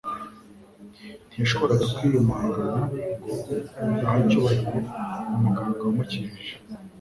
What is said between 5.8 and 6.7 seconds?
wamukijije.